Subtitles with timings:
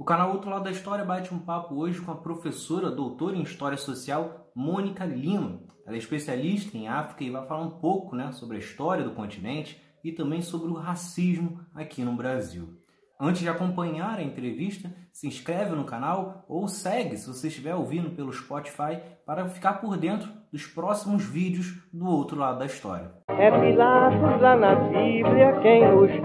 [0.00, 3.42] O canal Outro Lado da História bate um papo hoje com a professora doutora em
[3.42, 5.60] História Social Mônica Lima.
[5.86, 9.10] Ela é especialista em África e vai falar um pouco né, sobre a história do
[9.10, 12.78] continente e também sobre o racismo aqui no Brasil.
[13.20, 18.08] Antes de acompanhar a entrevista, se inscreve no canal ou segue se você estiver ouvindo
[18.12, 23.12] pelo Spotify para ficar por dentro dos próximos vídeos do outro lado da história.
[23.28, 26.20] É Pilatos lá na Bíblia quem diz,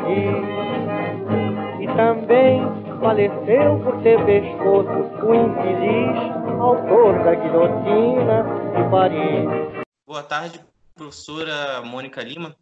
[1.81, 8.43] e também faleceu por ter pescoço o infeliz autor da guilhotina
[8.75, 9.85] de Paris.
[10.05, 10.59] Boa tarde,
[10.93, 12.55] professora Mônica Lima.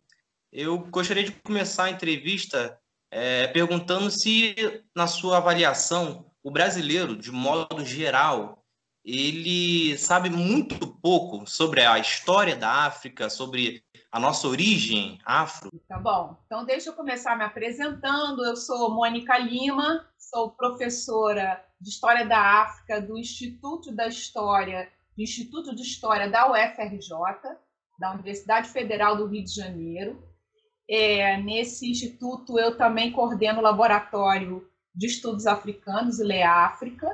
[0.51, 2.79] Eu gostaria de começar a entrevista
[3.11, 4.55] é, perguntando se,
[4.95, 8.63] na sua avaliação, o brasileiro, de modo geral,
[9.05, 15.71] ele sabe muito pouco sobre a história da África, sobre a nossa origem afro.
[15.87, 16.37] Tá bom.
[16.45, 18.45] Então, deixa eu começar me apresentando.
[18.45, 25.21] Eu sou Mônica Lima, sou professora de História da África do Instituto da História, do
[25.21, 27.07] Instituto de História da UFRJ,
[27.99, 30.27] da Universidade Federal do Rio de Janeiro.
[30.89, 37.07] É, nesse instituto, eu também coordeno o laboratório de estudos africanos, o LEAfrica.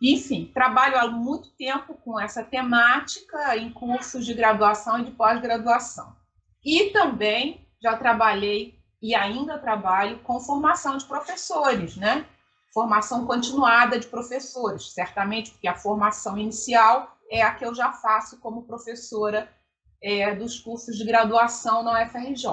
[0.00, 6.14] Enfim, trabalho há muito tempo com essa temática em cursos de graduação e de pós-graduação.
[6.64, 12.24] E também já trabalhei e ainda trabalho com formação de professores, né?
[12.76, 18.38] Formação continuada de professores, certamente, porque a formação inicial é a que eu já faço
[18.38, 19.50] como professora
[20.02, 22.46] é, dos cursos de graduação na UFRJ.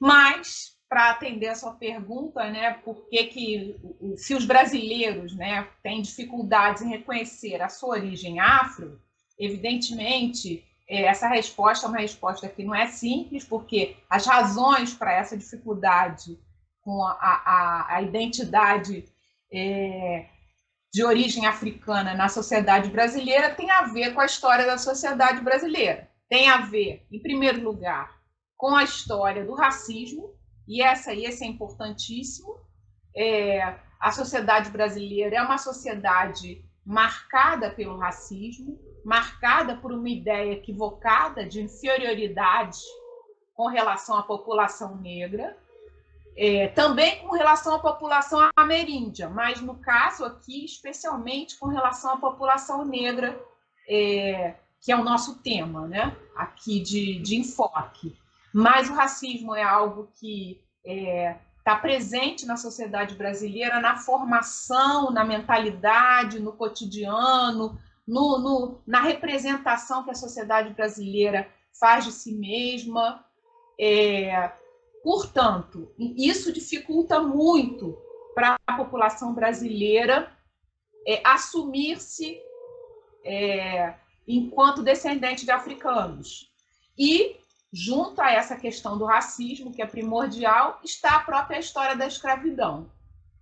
[0.00, 3.80] Mas, para atender a sua pergunta, né, por que, que
[4.16, 9.00] se os brasileiros né, têm dificuldades em reconhecer a sua origem afro,
[9.38, 15.12] evidentemente, é, essa resposta é uma resposta que não é simples, porque as razões para
[15.12, 16.36] essa dificuldade
[16.80, 19.11] com a, a, a identidade
[19.52, 20.26] é,
[20.92, 26.10] de origem africana na sociedade brasileira tem a ver com a história da sociedade brasileira
[26.32, 28.18] tem a ver, em primeiro lugar,
[28.56, 30.34] com a história do racismo,
[30.66, 32.58] e essa esse é importantíssimo.
[33.14, 41.44] É, a sociedade brasileira é uma sociedade marcada pelo racismo, marcada por uma ideia equivocada
[41.44, 42.78] de inferioridade
[43.52, 45.54] com relação à população negra,
[46.36, 52.16] é, também com relação à população ameríndia, mas no caso aqui, especialmente com relação à
[52.16, 53.38] população negra
[53.88, 56.16] é, que é o nosso tema, né?
[56.36, 58.16] Aqui de, de enfoque.
[58.52, 65.10] Mas o racismo é algo que está é, tá presente na sociedade brasileira, na formação,
[65.10, 72.32] na mentalidade, no cotidiano, no, no, na representação que a sociedade brasileira faz de si
[72.32, 73.24] mesma.
[73.78, 74.50] É,
[75.02, 77.96] portanto, isso dificulta muito
[78.34, 80.32] para a população brasileira
[81.06, 82.40] é, assumir-se
[83.24, 83.94] é,
[84.26, 86.50] enquanto descendente de africanos.
[86.98, 87.36] E,
[87.72, 92.90] junto a essa questão do racismo, que é primordial, está a própria história da escravidão.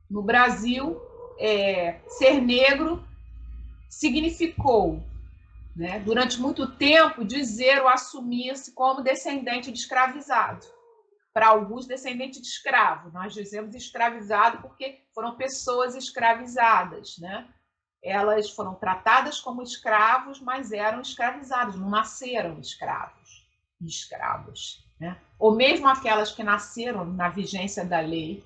[0.08, 1.00] No Brasil,
[1.38, 3.04] é, ser negro
[3.88, 5.02] significou,
[5.74, 10.66] né, durante muito tempo, dizer ou assumir-se como descendente de escravizado.
[11.32, 13.10] Para alguns, descendente de escravo.
[13.12, 17.48] Nós dizemos escravizado porque foram pessoas escravizadas, né?
[18.02, 23.40] elas foram tratadas como escravos, mas eram escravizados, não nasceram escravos
[23.86, 24.84] escravos.
[24.98, 25.16] Né?
[25.38, 28.44] Ou mesmo aquelas que nasceram na vigência da lei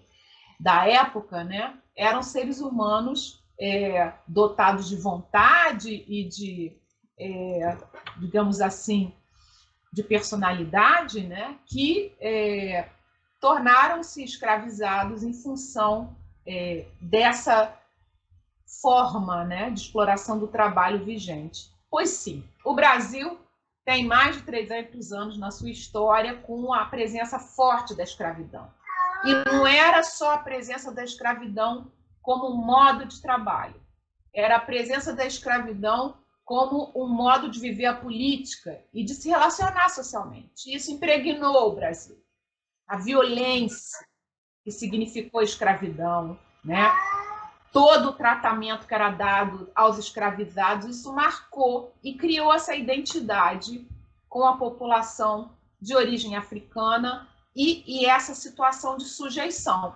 [0.59, 6.77] da época, né, eram seres humanos é, dotados de vontade e de,
[7.19, 7.77] é,
[8.19, 9.13] digamos assim,
[9.95, 12.89] de personalidade, né, que é,
[13.41, 17.73] tornaram-se escravizados em função é, dessa
[18.83, 21.71] forma né, de exploração do trabalho vigente?
[21.89, 23.39] Pois sim, o Brasil
[23.85, 28.69] tem mais de 300 anos na sua história com a presença forte da escravidão.
[29.25, 31.87] E não era só a presença da escravidão
[32.21, 33.81] como modo de trabalho,
[34.35, 39.31] era a presença da escravidão como um modo de viver a política e de se
[39.31, 40.75] relacionar socialmente.
[40.75, 42.23] Isso impregnou o Brasil.
[42.87, 43.99] A violência
[44.63, 46.91] que significou escravidão, né?
[47.73, 53.87] todo o tratamento que era dado aos escravizados, isso marcou e criou essa identidade
[54.29, 55.51] com a população
[55.81, 59.95] de origem africana e, e essa situação de sujeição,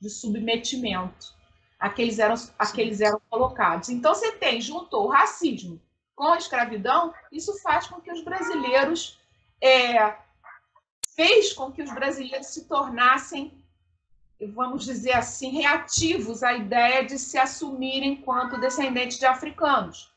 [0.00, 1.39] de submetimento
[1.80, 3.88] a que eles eram, a que eles eram colocados.
[3.88, 5.80] Então, você tem, juntou o racismo
[6.14, 9.18] com a escravidão, isso faz com que os brasileiros,
[9.60, 10.14] é,
[11.16, 13.60] fez com que os brasileiros se tornassem
[14.48, 20.10] vamos dizer assim, reativos à ideia de se assumirem enquanto descendentes de africanos.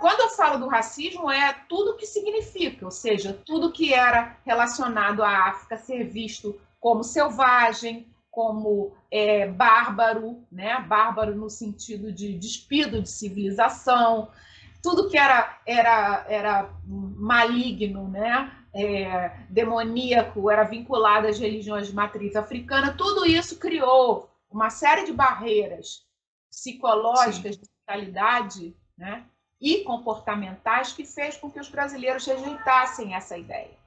[0.00, 4.36] Quando eu falo do racismo, é tudo o que significa, ou seja, tudo que era
[4.44, 10.80] relacionado à África ser visto como selvagem, como é, bárbaro, né?
[10.88, 14.30] bárbaro no sentido de despido de civilização,
[14.82, 18.50] tudo que era, era, era maligno, né?
[18.74, 25.12] É, demoníaco, era vinculado às religiões de matriz africana, tudo isso criou uma série de
[25.12, 26.06] barreiras
[26.50, 27.60] psicológicas Sim.
[27.60, 29.26] de mentalidade né?
[29.60, 33.81] e comportamentais que fez com que os brasileiros rejeitassem essa ideia.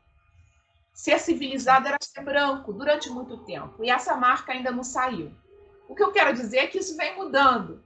[0.96, 5.30] Ser civilizado era ser branco durante muito tempo, e essa marca ainda não saiu.
[5.90, 7.84] O que eu quero dizer é que isso vem mudando.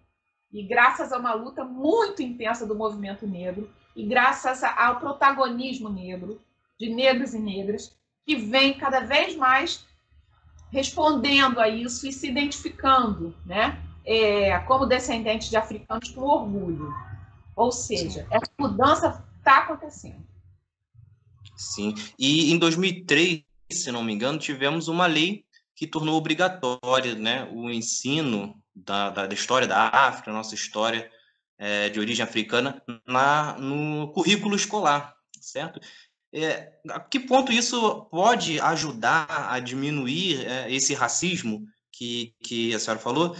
[0.53, 6.39] E graças a uma luta muito intensa do movimento negro, e graças ao protagonismo negro,
[6.79, 9.87] de negros e negras, que vem cada vez mais
[10.71, 13.81] respondendo a isso e se identificando, né?
[14.05, 16.93] É, como descendentes de africanos com orgulho.
[17.55, 20.28] Ou seja, essa mudança está acontecendo.
[21.59, 21.93] Sim.
[22.17, 25.43] E em 2003, se não me engano, tivemos uma lei
[25.75, 31.11] que tornou obrigatório né, o ensino da, da, da história da África, nossa história
[31.57, 35.81] é, de origem africana, na, no currículo escolar, certo?
[36.33, 42.79] É, a que ponto isso pode ajudar a diminuir é, esse racismo que, que a
[42.79, 43.35] senhora falou?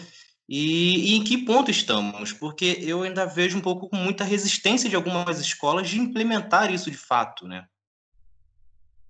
[0.47, 2.33] E, e, em que ponto estamos?
[2.33, 6.91] Porque eu ainda vejo um pouco com muita resistência de algumas escolas de implementar isso
[6.91, 7.65] de fato, né?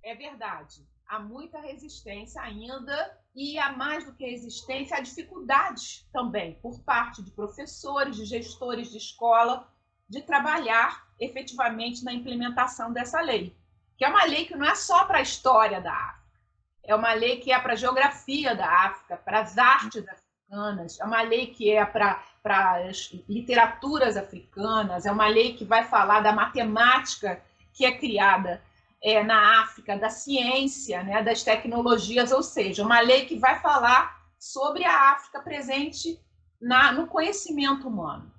[0.09, 0.83] É verdade.
[1.07, 7.21] Há muita resistência ainda e há mais do que resistência, há dificuldades também por parte
[7.21, 9.71] de professores, de gestores de escola,
[10.09, 13.55] de trabalhar efetivamente na implementação dessa lei,
[13.95, 16.39] que é uma lei que não é só para a história da África,
[16.85, 21.05] é uma lei que é para a geografia da África, para as artes africanas, é
[21.05, 26.31] uma lei que é para as literaturas africanas, é uma lei que vai falar da
[26.31, 27.39] matemática
[27.71, 28.67] que é criada
[29.01, 34.19] é, na África da ciência, né, das tecnologias, ou seja, uma lei que vai falar
[34.37, 36.19] sobre a África presente
[36.61, 38.31] na, no conhecimento humano.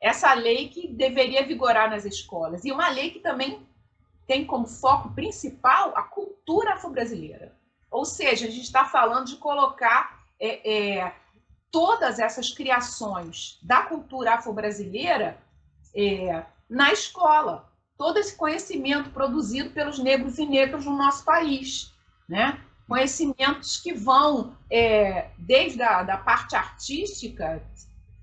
[0.00, 2.64] Essa lei que deveria vigorar nas escolas.
[2.64, 3.66] E uma lei que também
[4.26, 7.56] tem como foco principal a cultura afro-brasileira.
[7.90, 11.14] Ou seja, a gente está falando de colocar é, é,
[11.70, 15.38] todas essas criações da cultura afro-brasileira
[15.94, 17.67] é, na escola
[17.98, 21.92] todo esse conhecimento produzido pelos negros e negras no nosso país,
[22.28, 22.60] né?
[22.86, 27.62] Conhecimentos que vão é, desde a da parte artística,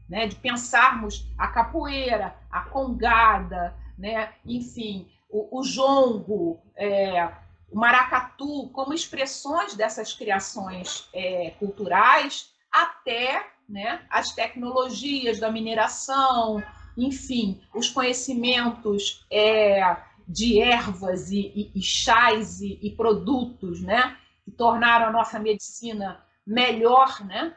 [0.10, 7.32] né, de pensarmos a capoeira, a congada, né, enfim, o, o jongo, é,
[7.72, 16.64] o maracatu, como expressões dessas criações é, culturais, até né, as tecnologias da mineração,
[16.98, 19.98] enfim, os conhecimentos é,
[20.28, 26.24] de ervas e, e, e chás e, e, produtos, né, que tornaram a nossa medicina
[26.46, 27.56] melhor, né,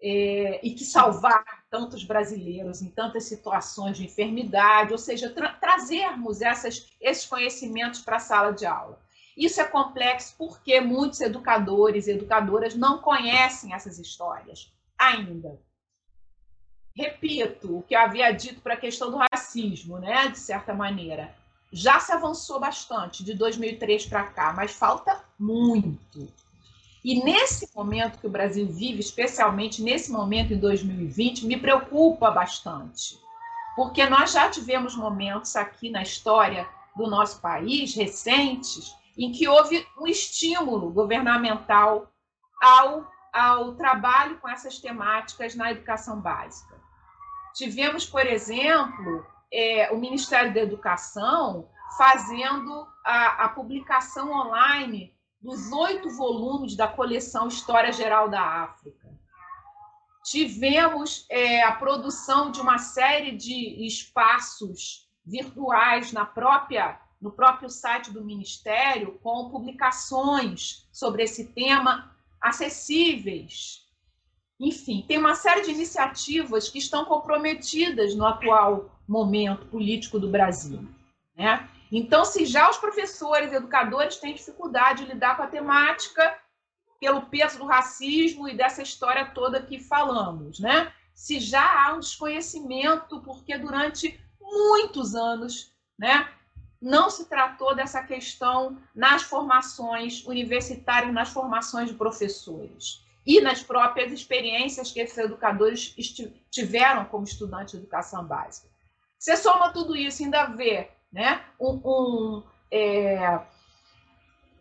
[0.00, 6.42] é, e que salvaram tantos brasileiros em tantas situações de enfermidade, ou seja, tra trazermos
[6.42, 9.00] essas, esses conhecimentos para a sala de aula.
[9.36, 15.58] Isso é complexo porque muitos educadores e educadoras não conhecem essas histórias ainda
[16.96, 21.34] repito o que eu havia dito para a questão do racismo, né, de certa maneira.
[21.70, 26.26] Já se avançou bastante de 2003 para cá, mas falta muito.
[27.04, 33.18] E nesse momento que o Brasil vive, especialmente nesse momento em 2020, me preocupa bastante.
[33.76, 36.66] Porque nós já tivemos momentos aqui na história
[36.96, 42.10] do nosso país, recentes, em que houve um estímulo governamental
[42.60, 46.75] ao, ao trabalho com essas temáticas na educação básica.
[47.56, 56.10] Tivemos, por exemplo, é, o Ministério da Educação fazendo a, a publicação online dos oito
[56.10, 59.08] volumes da coleção História Geral da África.
[60.22, 68.12] Tivemos é, a produção de uma série de espaços virtuais na própria no próprio site
[68.12, 73.85] do Ministério, com publicações sobre esse tema acessíveis
[74.58, 80.86] enfim, tem uma série de iniciativas que estão comprometidas no atual momento político do Brasil.
[81.36, 81.68] Né?
[81.92, 86.38] Então, se já os professores, educadores têm dificuldade de lidar com a temática
[86.98, 90.92] pelo peso do racismo e dessa história toda que falamos, né?
[91.14, 96.28] se já há um desconhecimento, porque durante muitos anos né,
[96.80, 103.02] não se tratou dessa questão nas formações universitárias, nas formações de professores.
[103.26, 105.94] E nas próprias experiências que esses educadores
[106.50, 108.68] tiveram como estudantes de educação básica.
[109.18, 113.40] Você soma tudo isso, ainda vê né, um, um é,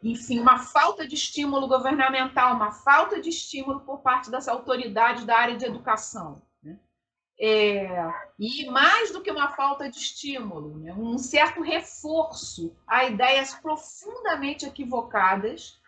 [0.01, 5.37] enfim, uma falta de estímulo governamental, uma falta de estímulo por parte das autoridades da
[5.37, 6.41] área de educação.
[6.63, 6.79] Né?
[7.39, 10.93] É, e mais do que uma falta de estímulo, né?
[10.93, 15.79] um certo reforço a ideias profundamente equivocadas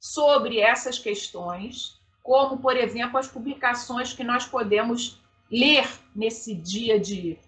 [0.00, 1.97] sobre essas questões
[2.28, 5.18] como, por exemplo, as publicações que nós podemos
[5.50, 7.38] ler nesse dia de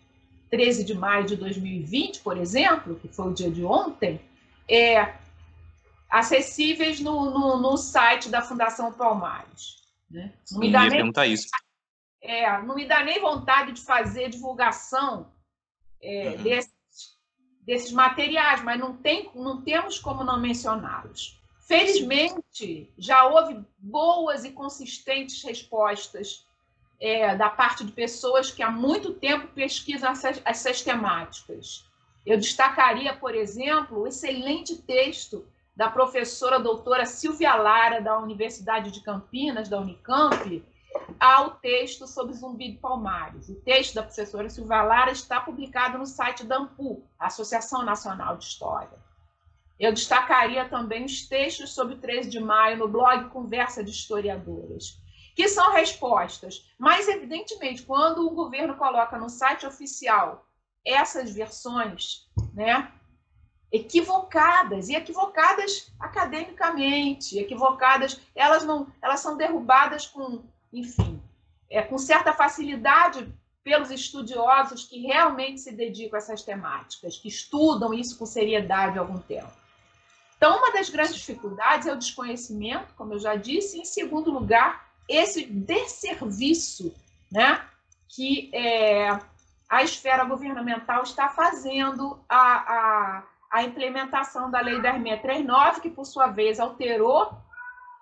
[0.48, 4.18] 13 de maio de 2020, por exemplo, que foi o dia de ontem,
[4.66, 5.16] é,
[6.08, 9.76] acessíveis no, no, no site da Fundação Palmares.
[10.10, 10.32] Né?
[10.50, 11.48] Não me dá nem, isso.
[12.22, 15.30] É, não me dá nem vontade de fazer divulgação
[16.02, 16.42] é, uhum.
[16.42, 16.72] desses,
[17.66, 21.38] desses materiais, mas não, tem, não temos como não mencioná-los.
[21.70, 26.44] Felizmente, já houve boas e consistentes respostas
[27.00, 31.88] é, da parte de pessoas que há muito tempo pesquisam essas, essas temáticas.
[32.26, 35.46] Eu destacaria, por exemplo, o excelente texto
[35.76, 40.64] da professora doutora Silvia Lara, da Universidade de Campinas, da Unicamp,
[41.20, 43.48] ao texto sobre zumbi de palmares.
[43.48, 48.44] O texto da professora Silvia Lara está publicado no site da AMPU, Associação Nacional de
[48.44, 48.98] História.
[49.80, 55.00] Eu destacaria também os textos sobre 13 de maio no blog Conversa de Historiadoras,
[55.34, 56.70] que são respostas.
[56.78, 60.46] Mas, evidentemente, quando o governo coloca no site oficial
[60.84, 62.92] essas versões, né,
[63.72, 71.22] equivocadas e equivocadas academicamente, equivocadas, elas não, elas são derrubadas com, enfim,
[71.70, 73.32] é, com certa facilidade
[73.64, 79.00] pelos estudiosos que realmente se dedicam a essas temáticas, que estudam isso com seriedade há
[79.00, 79.59] algum tempo.
[80.40, 84.88] Então, uma das grandes dificuldades é o desconhecimento, como eu já disse, em segundo lugar,
[85.06, 86.94] esse desserviço
[87.30, 87.62] né,
[88.08, 89.18] que é,
[89.68, 96.28] a esfera governamental está fazendo a, a, a implementação da Lei 10.639, que, por sua
[96.28, 97.36] vez, alterou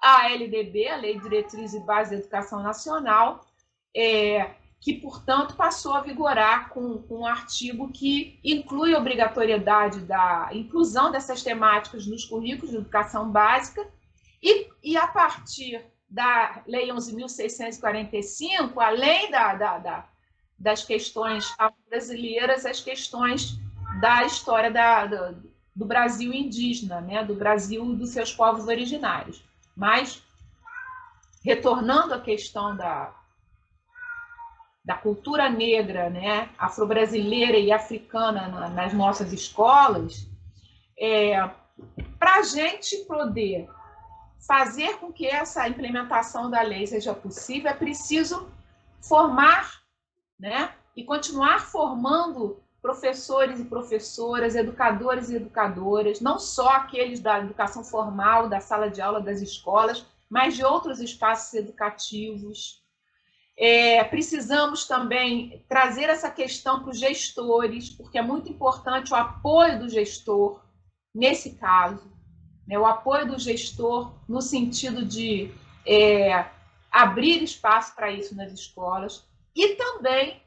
[0.00, 3.44] a LDB, a Lei de Diretriz e Base da Educação Nacional,
[3.92, 4.48] é,
[4.80, 11.10] que, portanto, passou a vigorar com, com um artigo que inclui a obrigatoriedade da inclusão
[11.10, 13.86] dessas temáticas nos currículos de educação básica,
[14.40, 20.08] e, e a partir da Lei 11.645, além da, da, da,
[20.56, 21.52] das questões
[21.90, 23.58] brasileiras, as questões
[24.00, 25.42] da história da, do,
[25.74, 29.42] do Brasil indígena, né, do Brasil dos seus povos originários.
[29.76, 30.22] Mas,
[31.44, 33.17] retornando à questão da,
[34.88, 40.26] da cultura negra, né, afro-brasileira e africana na, nas nossas escolas,
[40.98, 41.36] é,
[42.18, 43.68] para a gente poder
[44.46, 48.48] fazer com que essa implementação da lei seja possível, é preciso
[48.98, 49.82] formar,
[50.40, 57.84] né, e continuar formando professores e professoras, educadores e educadoras, não só aqueles da educação
[57.84, 62.87] formal, da sala de aula das escolas, mas de outros espaços educativos,
[63.58, 69.80] é, precisamos também trazer essa questão para os gestores, porque é muito importante o apoio
[69.80, 70.62] do gestor
[71.12, 72.08] nesse caso,
[72.68, 75.52] né, o apoio do gestor no sentido de
[75.84, 76.46] é,
[76.88, 79.24] abrir espaço para isso nas escolas,
[79.56, 80.40] e também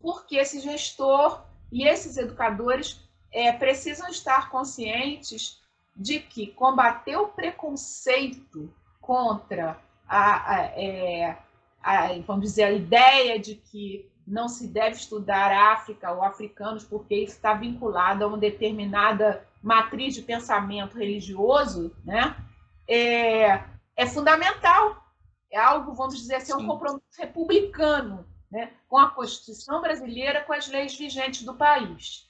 [0.00, 3.00] porque esse gestor e esses educadores
[3.32, 5.60] é, precisam estar conscientes
[5.96, 11.38] de que combater o preconceito contra a, a é,
[11.86, 17.14] a, vamos dizer, a ideia de que não se deve estudar África ou africanos porque
[17.14, 22.36] isso está vinculado a uma determinada matriz de pensamento religioso, né?
[22.88, 23.62] É,
[23.96, 25.04] é fundamental.
[25.52, 28.72] É algo, vamos dizer assim, é um compromisso republicano né?
[28.88, 32.28] com a Constituição brasileira, com as leis vigentes do país.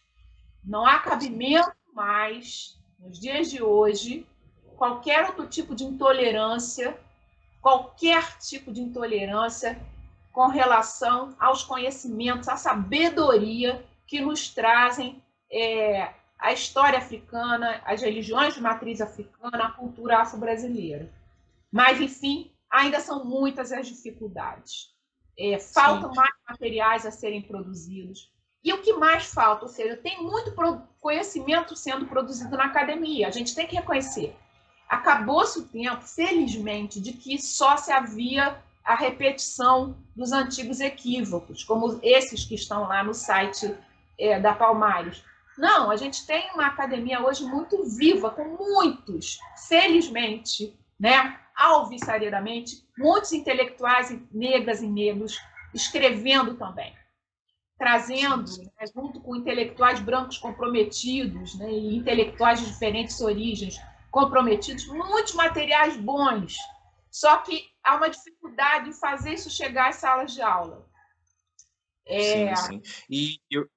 [0.63, 4.27] Não há cabimento mais, nos dias de hoje,
[4.77, 6.99] qualquer outro tipo de intolerância
[7.67, 9.77] qualquer tipo de intolerância
[10.31, 15.21] com relação aos conhecimentos, à sabedoria que nos trazem
[15.51, 21.13] é, a história africana, as religiões de matriz africana, a cultura afro-brasileira.
[21.73, 24.95] Mas, enfim, ainda são muitas as dificuldades.
[25.37, 26.17] É, faltam Sim.
[26.21, 28.33] mais materiais a serem produzidos.
[28.63, 29.65] E o que mais falta?
[29.65, 30.55] Ou seja, tem muito
[31.01, 34.37] conhecimento sendo produzido na academia, a gente tem que reconhecer.
[34.89, 41.99] Acabou-se o tempo, felizmente, de que só se havia a repetição dos antigos equívocos, como
[42.03, 43.75] esses que estão lá no site
[44.19, 45.25] é, da Palmares.
[45.59, 49.39] Não, a gente tem uma academia hoje muito viva, com muitos,
[49.69, 55.41] felizmente, né, alvissareiramente, muitos intelectuais negras e negros
[55.75, 56.95] escrevendo também,
[57.79, 63.81] trazendo, né, junto com intelectuais brancos comprometidos né, e intelectuais de diferentes origens
[64.17, 66.57] comprometidos, muitos materiais bons.
[67.11, 70.89] Só que há uma dificuldade em fazer isso chegar às salas de aula.
[72.07, 72.57] É...
[72.57, 73.05] Sim, sim.
[73.11, 73.69] E eu...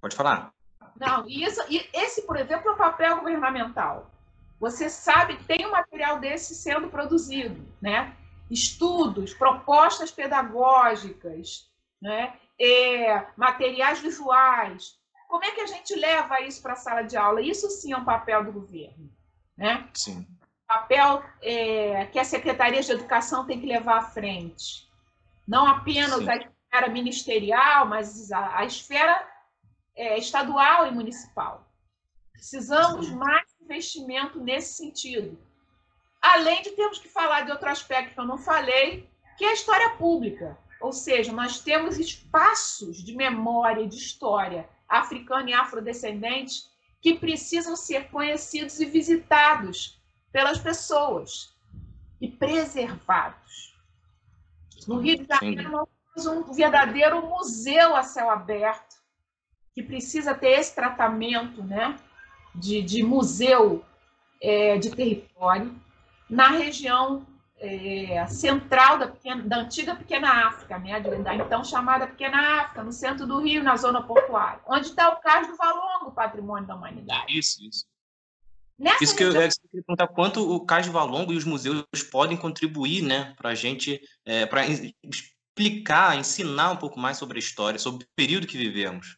[0.00, 0.54] Pode falar.
[0.98, 4.10] Não, e, isso, e esse, por exemplo, é o papel governamental.
[4.58, 8.16] Você sabe que tem um material desse sendo produzido, né?
[8.50, 11.70] Estudos, propostas pedagógicas,
[12.00, 12.38] né?
[12.58, 14.98] É, materiais visuais.
[15.28, 17.42] Como é que a gente leva isso para a sala de aula?
[17.42, 19.12] Isso sim é um papel do governo,
[19.58, 19.88] né?
[19.92, 20.26] Sim.
[20.66, 24.88] Papel é, que a Secretaria de Educação tem que levar à frente.
[25.46, 26.28] Não apenas sim.
[26.30, 29.26] a esfera ministerial, mas a, a esfera
[29.96, 31.66] é, estadual e municipal.
[32.32, 33.16] Precisamos sim.
[33.16, 35.38] mais investimento nesse sentido.
[36.20, 39.54] Além de termos que falar de outro aspecto que eu não falei, que é a
[39.54, 40.56] história pública.
[40.80, 46.64] Ou seja, nós temos espaços de memória e de história africana e afrodescendente
[47.00, 50.00] que precisam ser conhecidos e visitados
[50.32, 51.56] pelas pessoas
[52.20, 53.76] e preservados.
[54.86, 58.96] No Rio de Janeiro, nós temos um verdadeiro museu a céu aberto
[59.72, 61.96] que precisa ter esse tratamento, né?
[62.54, 63.84] de, de museu
[64.42, 65.74] é, de território
[66.28, 67.26] na região
[67.60, 72.92] é, central da, pequena, da, antiga Pequena África, né, da então chamada Pequena África, no
[72.92, 77.38] centro do Rio, na zona portuária, onde está o Cais do Valongo, patrimônio da humanidade.
[77.38, 77.86] Isso, isso.
[78.78, 81.84] Nessa isso que eu, eu queria perguntar quanto o Cais do Valongo e os museus
[82.10, 87.40] podem contribuir né, para a gente, é, para explicar, ensinar um pouco mais sobre a
[87.40, 89.16] história, sobre o período que vivemos.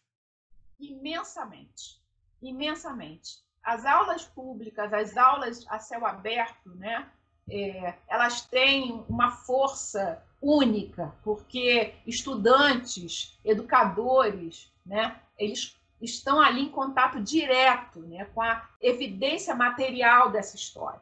[0.78, 2.00] Imensamente
[2.42, 3.42] imensamente.
[3.62, 7.08] As aulas públicas, as aulas a céu aberto, né,
[7.50, 17.20] é, elas têm uma força única, porque estudantes, educadores, né, eles estão ali em contato
[17.20, 21.00] direto né, com a evidência material dessa história.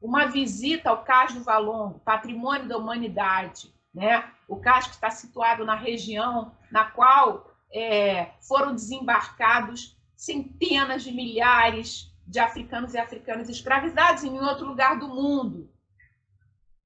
[0.00, 5.64] Uma visita ao Cais do Valongo, patrimônio da humanidade, né, o cais que está situado
[5.64, 14.24] na região na qual é, foram desembarcados centenas de milhares de africanos e africanas escravizados
[14.24, 15.70] em outro lugar do mundo.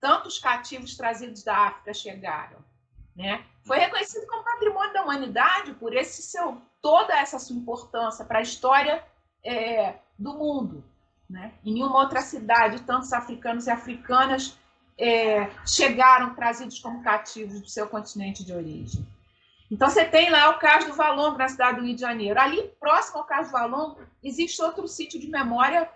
[0.01, 2.59] Tantos cativos trazidos da África chegaram.
[3.15, 3.45] Né?
[3.65, 8.43] Foi reconhecido como patrimônio da humanidade por esse seu, toda essa sua importância para a
[8.43, 9.05] história
[9.45, 10.85] é, do mundo.
[11.29, 11.53] Né?
[11.65, 14.57] Em nenhuma outra cidade, tantos africanos e africanas
[14.97, 19.07] é, chegaram trazidos como cativos do seu continente de origem.
[19.71, 22.41] Então, você tem lá o Cais do Valongo, na cidade do Rio de Janeiro.
[22.41, 25.89] Ali, próximo ao Cais do Valongo, existe outro sítio de memória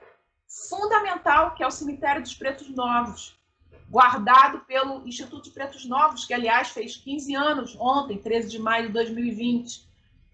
[0.47, 3.41] fundamental, que é o Cemitério dos Pretos Novos,
[3.89, 8.89] guardado pelo Instituto de Pretos Novos, que, aliás, fez 15 anos ontem, 13 de maio
[8.89, 9.89] de 2020.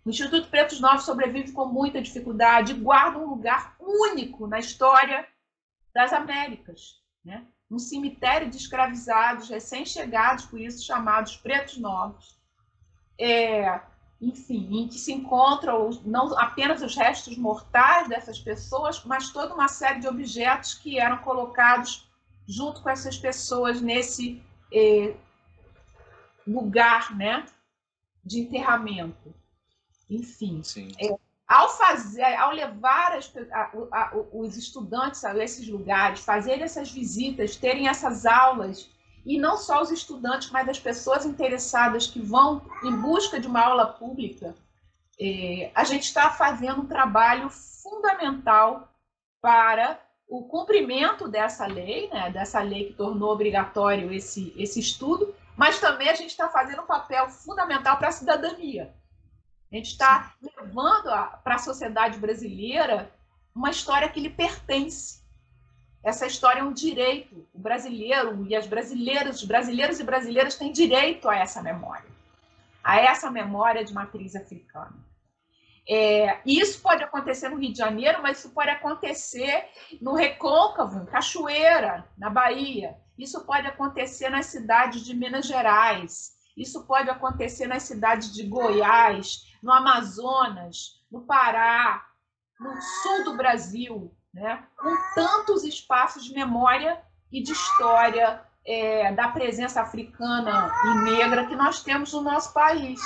[0.05, 5.29] O Instituto Pretos Novos sobrevive com muita dificuldade e guarda um lugar único na história
[5.95, 7.01] das Américas.
[7.25, 7.47] Né?
[7.71, 12.38] Um cemitério de escravizados recém-chegados, por isso chamados Pretos Novos
[13.19, 13.81] é,
[14.21, 19.69] enfim, em que se encontram não apenas os restos mortais dessas pessoas, mas toda uma
[19.69, 22.09] série de objetos que eram colocados
[22.47, 25.15] junto com essas pessoas nesse é,
[26.47, 27.45] lugar, né,
[28.25, 29.35] de enterramento.
[30.09, 30.63] Enfim,
[30.99, 31.15] é,
[31.47, 37.57] ao fazer, ao levar as, a, a, os estudantes a esses lugares, fazer essas visitas,
[37.57, 38.91] terem essas aulas
[39.25, 43.61] e não só os estudantes, mas as pessoas interessadas que vão em busca de uma
[43.61, 44.55] aula pública,
[45.21, 48.89] é, a gente está fazendo um trabalho fundamental
[49.41, 55.81] para o cumprimento dessa lei, né, dessa lei que tornou obrigatório esse, esse estudo, mas
[55.81, 58.95] também a gente está fazendo um papel fundamental para a cidadania.
[59.73, 61.11] A gente está levando
[61.43, 63.13] para a sociedade brasileira
[63.55, 65.23] uma história que lhe pertence,
[66.09, 67.47] essa história é um direito.
[67.53, 72.09] O brasileiro e as brasileiras, os brasileiros e brasileiras têm direito a essa memória,
[72.83, 74.97] a essa memória de matriz africana.
[75.87, 79.69] É, isso pode acontecer no Rio de Janeiro, mas isso pode acontecer
[80.01, 82.97] no Recôncavo, em Cachoeira, na Bahia.
[83.19, 86.37] Isso pode acontecer nas cidades de Minas Gerais.
[86.57, 92.05] Isso pode acontecer nas cidades de Goiás, no Amazonas, no Pará,
[92.61, 97.01] no sul do Brasil né, com tantos espaços de memória
[97.33, 103.01] e de história é, da presença africana e negra que nós temos no nosso país.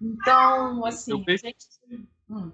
[0.00, 1.66] Então, assim, eu vejo, gente...
[2.28, 2.52] hum.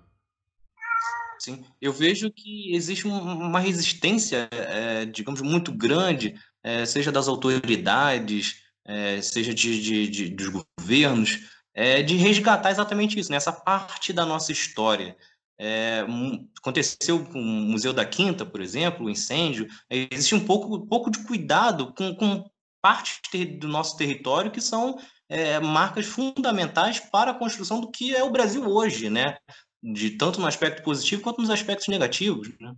[1.38, 8.64] Sim, eu vejo que existe uma resistência, é, digamos, muito grande, é, seja das autoridades,
[8.84, 13.58] é, seja de, de, de, dos governos, é, de resgatar exatamente isso, nessa né?
[13.64, 15.16] parte da nossa história.
[15.60, 16.06] É,
[16.56, 21.10] aconteceu com o Museu da Quinta, por exemplo, o incêndio, existe um pouco, um pouco
[21.10, 22.48] de cuidado com, com
[22.80, 23.20] partes
[23.58, 28.30] do nosso território que são é, marcas fundamentais para a construção do que é o
[28.30, 29.36] Brasil hoje, né?
[29.82, 32.50] De tanto no aspecto positivo quanto nos aspectos negativos.
[32.58, 32.74] Né?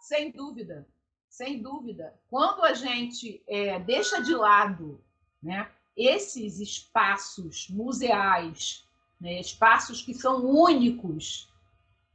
[0.00, 0.86] Sem dúvida,
[1.28, 2.14] sem dúvida.
[2.28, 5.00] Quando a gente é, deixa de lado
[5.42, 8.85] né, esses espaços museais,
[9.20, 11.48] né, espaços que são únicos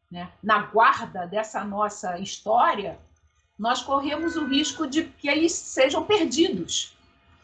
[0.09, 2.99] né, na guarda dessa nossa história,
[3.57, 6.97] nós corremos o risco de que eles sejam perdidos.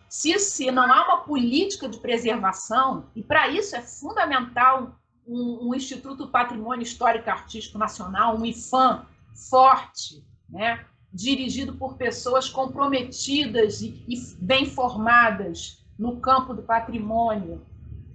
[0.09, 5.75] Se, se não há uma política de preservação, e para isso é fundamental um, um,
[5.75, 9.05] Instituto Patrimônio Histórico Artístico Nacional, um IFAM
[9.49, 10.85] forte, né?
[11.11, 17.65] dirigido por pessoas comprometidas e, e bem formadas no campo do patrimônio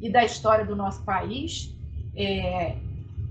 [0.02, 1.74] e da história do nosso país.
[2.14, 2.76] É,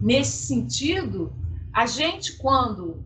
[0.01, 1.31] nesse sentido,
[1.73, 3.03] a gente, quando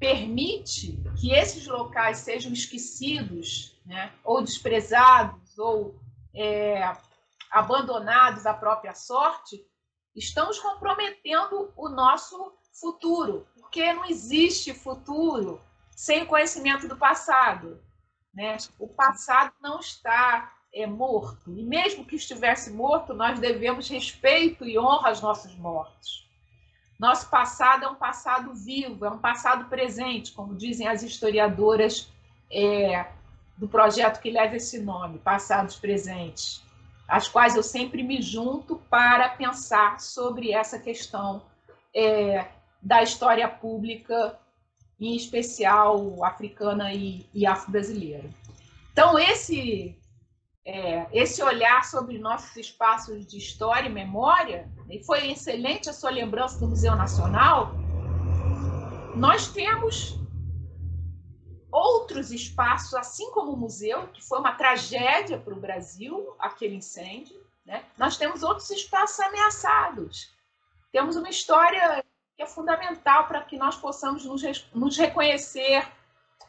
[0.00, 5.94] permite que esses locais sejam esquecidos, né, ou desprezados, ou
[6.34, 6.90] é,
[7.50, 9.62] abandonados à própria sorte,
[10.16, 15.60] estamos comprometendo o nosso futuro, porque não existe futuro
[15.94, 17.78] sem o conhecimento do passado.
[18.34, 18.56] Né?
[18.78, 24.78] O passado não está é, morto, e mesmo que estivesse morto, nós devemos respeito e
[24.78, 26.26] honra aos nossos mortos.
[26.98, 32.10] Nosso passado é um passado vivo, é um passado presente, como dizem as historiadoras
[32.50, 33.06] é,
[33.56, 36.62] do projeto que leva esse nome, Passados Presentes,
[37.08, 41.42] às quais eu sempre me junto para pensar sobre essa questão
[41.94, 42.46] é,
[42.80, 44.38] da história pública,
[45.00, 48.30] em especial africana e, e afro-brasileira.
[48.92, 49.96] Então, esse
[50.64, 56.10] é, esse olhar sobre nossos espaços de história e memória, e foi excelente a sua
[56.10, 57.72] lembrança do Museu Nacional,
[59.14, 60.18] nós temos
[61.70, 67.40] outros espaços, assim como o museu, que foi uma tragédia para o Brasil, aquele incêndio,
[67.64, 67.84] né?
[67.96, 70.30] nós temos outros espaços ameaçados.
[70.92, 72.04] Temos uma história
[72.36, 74.42] que é fundamental para que nós possamos nos,
[74.74, 75.86] nos reconhecer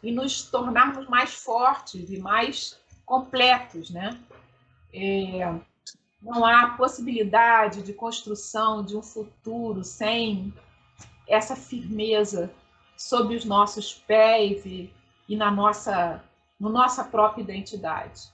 [0.02, 2.78] e nos tornarmos mais fortes e mais
[3.14, 4.20] completos, né?
[4.92, 5.60] É,
[6.20, 10.52] não há possibilidade de construção de um futuro sem
[11.28, 12.52] essa firmeza
[12.98, 14.92] sob os nossos pés e,
[15.30, 16.24] e na nossa,
[16.60, 18.34] no nossa própria identidade.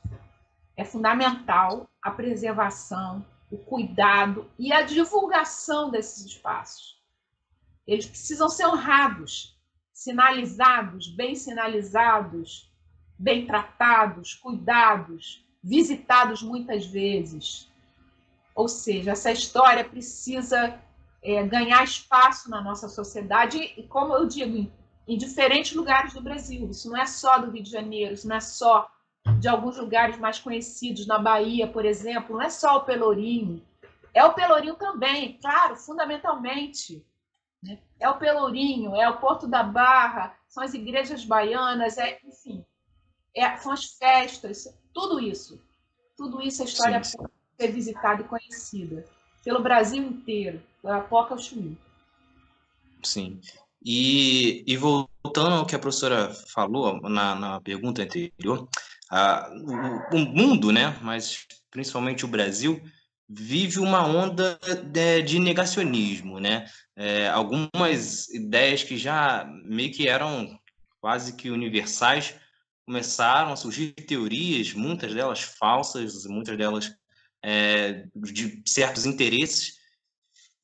[0.78, 6.98] É fundamental a preservação, o cuidado e a divulgação desses espaços.
[7.86, 9.60] Eles precisam ser honrados,
[9.92, 12.69] sinalizados, bem sinalizados,
[13.20, 17.70] bem tratados, cuidados, visitados muitas vezes.
[18.56, 20.80] Ou seja, essa história precisa
[21.22, 24.72] é, ganhar espaço na nossa sociedade e, como eu digo, em,
[25.06, 26.70] em diferentes lugares do Brasil.
[26.70, 28.90] Isso não é só do Rio de Janeiro, isso não é só
[29.40, 33.62] de alguns lugares mais conhecidos, na Bahia, por exemplo, não é só o Pelourinho.
[34.14, 37.06] É o Pelourinho também, claro, fundamentalmente.
[37.62, 37.80] Né?
[38.00, 42.66] É o Pelourinho, é o Porto da Barra, são as igrejas baianas, é, enfim,
[43.36, 45.60] é, são as festas, tudo isso.
[46.18, 47.26] Tudo isso é história sim, sim.
[47.58, 49.06] ser visitada e conhecida
[49.44, 51.78] pelo Brasil inteiro, da Poca ao.
[53.04, 53.40] Sim.
[53.84, 58.68] E, e, voltando ao que a professora falou na, na pergunta anterior,
[59.10, 59.50] a,
[60.12, 62.82] o, o, mundo, né, mas principalmente o Brasil,
[63.28, 64.60] vive uma onda
[64.92, 66.66] de, de negacionismo, né?
[66.96, 70.60] É, algumas ideias que já meio que eram
[71.00, 72.36] quase que universais
[72.90, 76.92] começaram a surgir teorias, muitas delas falsas, muitas delas
[77.46, 79.76] é, de certos interesses,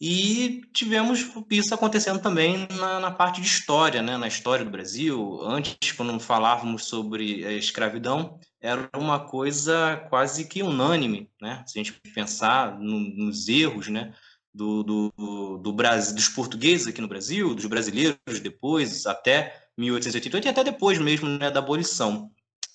[0.01, 4.17] e tivemos isso acontecendo também na, na, parte de história, né?
[4.17, 5.39] na história do Brasil.
[5.43, 11.63] Antes, quando falávamos sobre a escravidão, era uma coisa quase que unânime, né?
[11.67, 14.15] se a gente pensar no, nos erros né?
[14.51, 20.49] do, do, do Brasil, dos portugueses aqui no Brasil, dos brasileiros depois, até 1888 e
[20.49, 22.31] até depois mesmo né, da abolição.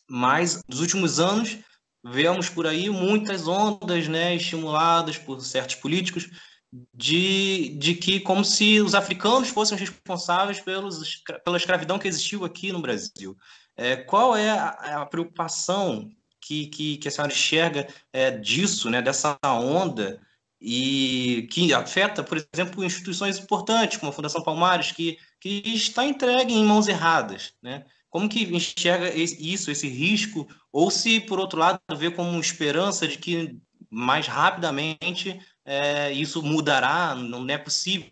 [0.09, 1.59] Mas nos últimos anos
[2.05, 6.29] vemos por aí muitas ondas né, estimuladas por certos políticos
[6.95, 12.73] de, de que como se os africanos fossem responsáveis pelos, pela escravidão que existiu aqui
[12.73, 13.37] no Brasil.
[13.77, 16.11] É, qual é a, a preocupação
[16.41, 20.21] que, que, que, a senhora enxerga é, disso, né, dessa onda
[20.61, 26.53] e que afeta, por exemplo, instituições importantes, como a Fundação Palmares, que, que está entregue
[26.53, 27.85] em mãos erradas, né?
[28.11, 33.17] Como que enxerga isso, esse risco, ou se, por outro lado, vê como esperança de
[33.17, 33.57] que
[33.89, 38.11] mais rapidamente é, isso mudará, não é possível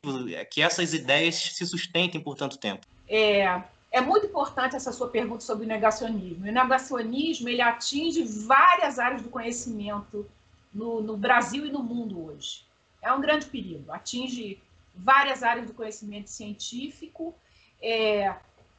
[0.50, 2.86] que essas ideias se sustentem por tanto tempo?
[3.08, 6.46] É, é muito importante essa sua pergunta sobre o negacionismo.
[6.46, 10.26] O negacionismo ele atinge várias áreas do conhecimento
[10.72, 12.64] no, no Brasil e no mundo hoje.
[13.02, 13.90] É um grande perigo.
[13.90, 14.60] Atinge
[14.98, 17.34] várias áreas do conhecimento científico.
[17.80, 18.34] É,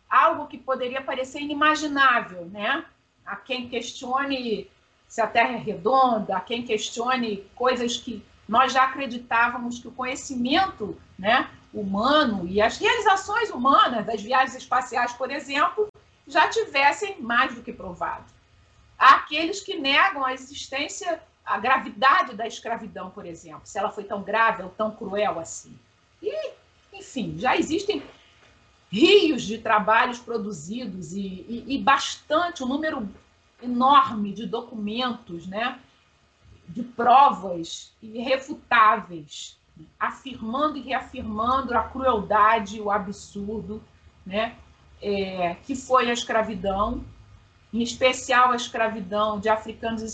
[0.10, 2.86] algo que poderia parecer inimaginável, né?
[3.26, 4.70] A quem questione
[5.08, 9.92] se a Terra é redonda, a quem questione coisas que nós já acreditávamos que o
[9.92, 15.88] conhecimento, né, humano e as realizações humanas das viagens espaciais, por exemplo,
[16.28, 18.26] já tivessem mais do que provado.
[18.98, 24.04] Há aqueles que negam a existência, a gravidade da escravidão, por exemplo, se ela foi
[24.04, 25.78] tão grave ou tão cruel assim.
[26.22, 26.52] E,
[26.94, 28.04] enfim, já existem
[28.92, 33.08] rios de trabalhos produzidos e, e, e bastante, um número
[33.62, 35.80] enorme de documentos, né,
[36.68, 39.58] de provas irrefutáveis,
[40.00, 43.82] afirmando e reafirmando a crueldade, o absurdo,
[44.26, 44.56] né,
[45.02, 47.04] é, que foi a escravidão,
[47.72, 50.10] em especial a escravidão de africanos e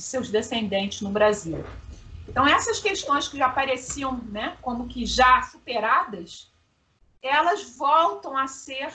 [0.00, 1.64] seus descendentes no Brasil.
[2.28, 6.50] Então, essas questões que já pareciam né, como que já superadas,
[7.22, 8.92] elas voltam a ser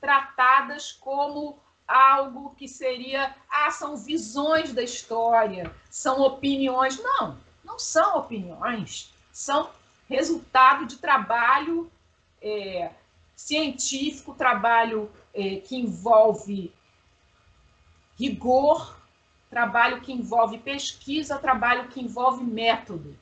[0.00, 6.98] tratadas como algo que seria, ah, são visões da história, são opiniões.
[7.02, 9.70] Não, não são opiniões, são
[10.08, 11.90] resultado de trabalho
[12.40, 12.90] é,
[13.34, 16.72] científico, trabalho é, que envolve
[18.18, 18.95] rigor,
[19.50, 23.16] trabalho que envolve pesquisa, trabalho que envolve método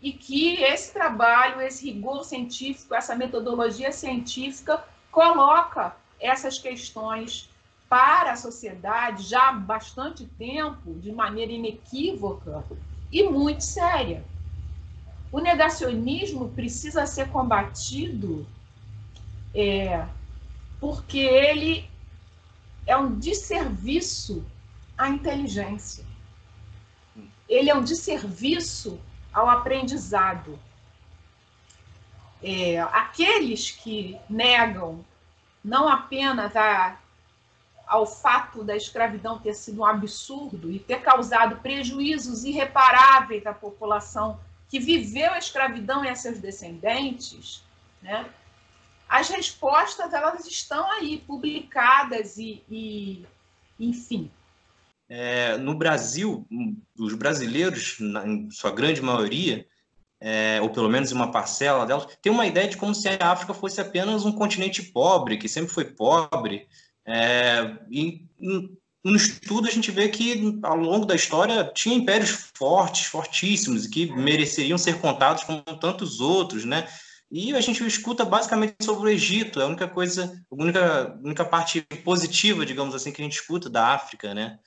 [0.00, 7.50] e que esse trabalho, esse rigor científico, essa metodologia científica coloca essas questões
[7.88, 12.62] para a sociedade já há bastante tempo, de maneira inequívoca
[13.10, 14.22] e muito séria.
[15.32, 18.46] O negacionismo precisa ser combatido
[19.54, 20.06] é,
[20.80, 21.88] porque ele
[22.86, 24.44] é um desserviço
[24.98, 26.04] à inteligência.
[27.48, 29.00] Ele é um desserviço
[29.32, 30.58] ao aprendizado.
[32.42, 35.04] É, aqueles que negam
[35.64, 36.98] não apenas a,
[37.86, 44.38] ao fato da escravidão ter sido um absurdo e ter causado prejuízos irreparáveis à população
[44.68, 47.64] que viveu a escravidão e a seus descendentes,
[48.02, 48.28] né?
[49.08, 53.26] as respostas elas estão aí publicadas e, e
[53.80, 54.30] enfim,
[55.08, 56.46] é, no Brasil,
[56.98, 59.66] os brasileiros, na, em sua grande maioria,
[60.20, 63.54] é, ou pelo menos uma parcela delas, tem uma ideia de como se a África
[63.54, 66.66] fosse apenas um continente pobre, que sempre foi pobre.
[67.06, 68.26] É, e
[69.02, 73.90] no estudo a gente vê que ao longo da história tinha impérios fortes, fortíssimos, e
[73.90, 76.86] que mereceriam ser contados como tantos outros, né?
[77.30, 81.44] E a gente escuta basicamente sobre o Egito, é a única coisa, a única, única
[81.44, 84.58] parte positiva, digamos assim, que a gente escuta da África, né?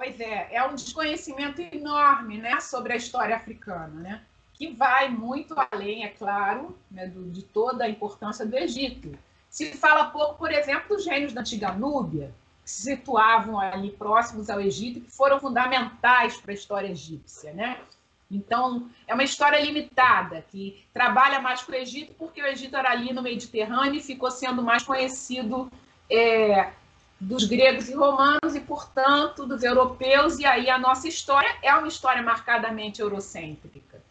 [0.00, 4.22] Pois é, é um desconhecimento enorme né, sobre a história africana, né,
[4.54, 9.12] que vai muito além, é claro, né, do, de toda a importância do Egito.
[9.50, 12.32] Se fala pouco, por exemplo, dos reinos da antiga Núbia,
[12.64, 17.52] que se situavam ali próximos ao Egito, que foram fundamentais para a história egípcia.
[17.52, 17.76] Né?
[18.30, 22.90] Então, é uma história limitada, que trabalha mais com o Egito, porque o Egito era
[22.90, 25.70] ali no Mediterrâneo e ficou sendo mais conhecido
[26.08, 26.72] é,
[27.20, 31.86] dos gregos e romanos e, portanto, dos europeus, e aí a nossa história é uma
[31.86, 34.02] história marcadamente eurocêntrica.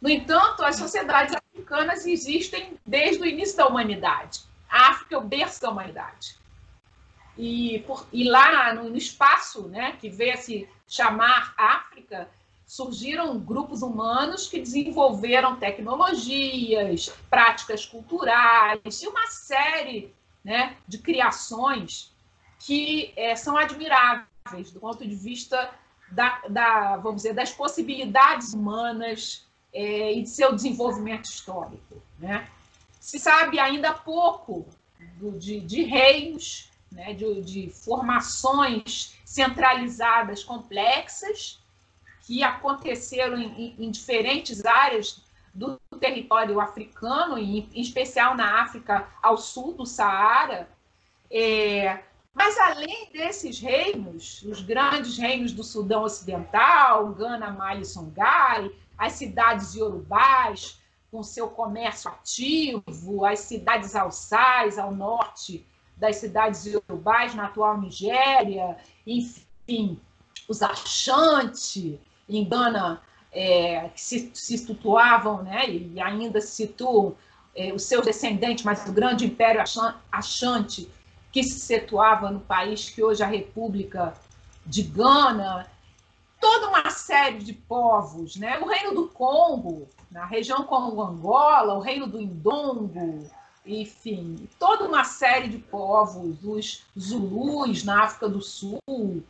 [0.00, 4.40] No entanto, as sociedades africanas existem desde o início da humanidade.
[4.68, 6.36] A África é o berço da humanidade.
[7.36, 12.28] E, por, e lá no, no espaço, né, que veio a se chamar África,
[12.66, 22.11] surgiram grupos humanos que desenvolveram tecnologias, práticas culturais e uma série né, de criações
[22.64, 25.70] que é, são admiráveis do ponto de vista
[26.10, 32.02] da, da vamos dizer, das possibilidades humanas é, e de seu desenvolvimento histórico.
[32.18, 32.48] Né?
[33.00, 34.66] Se sabe ainda pouco
[35.16, 41.58] do, de, de reinos, né, de, de formações centralizadas complexas
[42.26, 45.22] que aconteceram em, em, diferentes áreas
[45.52, 50.68] do território africano, em, especial na África ao sul do Saara,
[51.30, 51.98] é,
[52.34, 59.74] Mas além desses reinos, os grandes reinos do Sudão Ocidental, Gana, Mali Songhai, as cidades
[59.74, 65.66] iorubás, com seu comércio ativo, as cidades alçais ao norte
[65.96, 70.00] das cidades iorubás, na atual Nigéria, enfim,
[70.48, 77.14] os Ashanti, em Gana, é, que se, se situavam, né, e ainda se situam
[77.54, 79.62] é, os seus descendentes, mas o grande império
[80.10, 80.90] Ashanti,
[81.32, 84.14] que se situava no país que hoje é a República
[84.66, 85.66] de Gana,
[86.38, 88.58] toda uma série de povos, né?
[88.58, 93.30] o Reino do Congo, na região como Angola, o Reino do Indongo,
[93.64, 99.22] enfim, toda uma série de povos, os Zulus na África do Sul,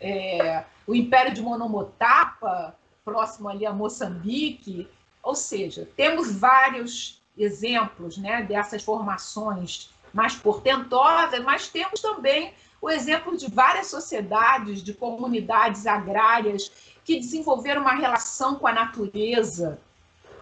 [0.00, 4.88] é, o Império de Monomotapa, próximo ali a Moçambique,
[5.22, 13.36] ou seja, temos vários exemplos né, dessas formações mais portentosas, mas temos também o exemplo
[13.36, 16.70] de várias sociedades, de comunidades agrárias
[17.04, 19.78] que desenvolveram uma relação com a natureza,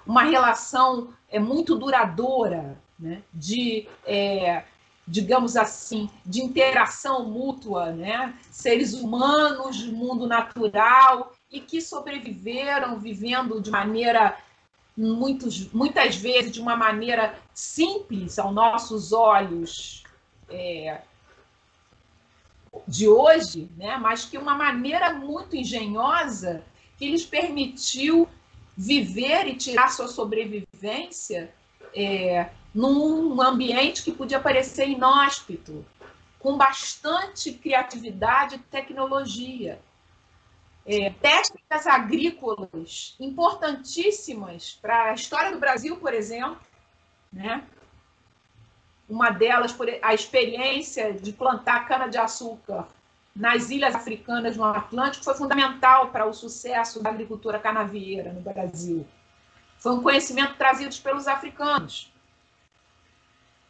[0.06, 4.64] uma relação é, muito duradoura, né, de, é,
[5.06, 13.70] digamos assim, de interação mútua, né, seres humanos, mundo natural, e que sobreviveram vivendo de
[13.70, 14.36] maneira
[14.98, 20.02] muitos, muitas vezes de uma maneira simples aos nossos olhos
[20.50, 21.00] é,
[22.86, 23.96] de hoje, né?
[23.96, 26.64] mas que uma maneira muito engenhosa
[26.96, 28.28] que lhes permitiu
[28.76, 31.54] viver e tirar sua sobrevivência
[31.94, 35.84] é, num ambiente que podia parecer inóspito,
[36.40, 39.78] com bastante criatividade e tecnologia
[40.88, 46.58] é, técnicas agrícolas importantíssimas para a história do Brasil, por exemplo,
[47.30, 47.62] né?
[49.06, 52.88] Uma delas, a experiência de plantar cana-de-açúcar
[53.36, 59.06] nas ilhas africanas no Atlântico foi fundamental para o sucesso da agricultura canavieira no Brasil.
[59.78, 62.10] Foi um conhecimento trazido pelos africanos.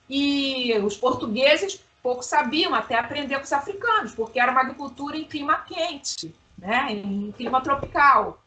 [0.08, 5.24] E os portugueses pouco sabiam até aprender com os africanos, porque era uma agricultura em
[5.24, 8.42] clima quente né, em clima tropical.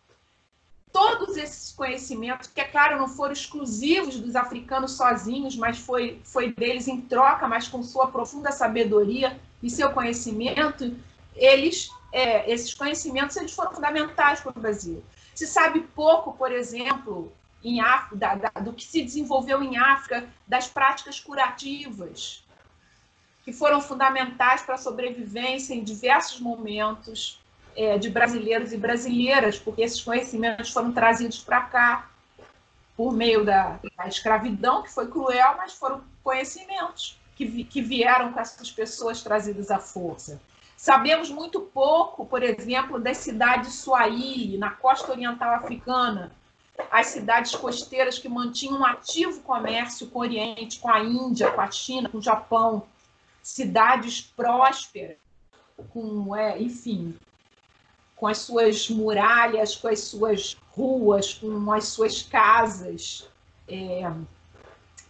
[0.92, 6.52] Todos esses conhecimentos, que é claro, não foram exclusivos dos africanos sozinhos, mas foi, foi
[6.52, 10.94] deles em troca, mas com sua profunda sabedoria e seu conhecimento,
[11.34, 15.02] eles, é, esses conhecimentos eles foram fundamentais para o Brasil.
[15.34, 17.32] Se sabe pouco, por exemplo,
[17.64, 17.80] em
[18.14, 22.44] da, da, do que se desenvolveu em África, das práticas curativas,
[23.46, 27.41] que foram fundamentais para a sobrevivência em diversos momentos
[27.76, 32.10] é, de brasileiros e brasileiras, porque esses conhecimentos foram trazidos para cá
[32.96, 38.32] por meio da, da, escravidão, que foi cruel, mas foram conhecimentos que, vi, que vieram
[38.32, 40.40] com essas pessoas trazidas à força.
[40.78, 46.32] Sabemos muito pouco, por exemplo, das cidades Swahili, na costa oriental africana,
[46.90, 51.62] as cidades costeiras que mantinham um ativo comércio com o Oriente, com a Índia, com
[51.62, 52.84] a China, com o Japão,
[53.42, 55.18] cidades prósperas,
[55.92, 57.16] com, é, enfim,
[58.22, 63.28] com as suas muralhas, com as suas ruas, com as suas casas,
[63.68, 64.14] é,